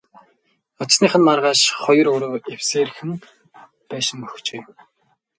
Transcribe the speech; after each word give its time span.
Очсоных 0.81 1.13
нь 1.19 1.25
маргааш 1.27 1.61
хоёр 1.83 2.07
өрөө 2.15 2.39
эвсээрхэн 2.53 3.11
байшин 3.89 4.19
өгчээ. 4.27 4.61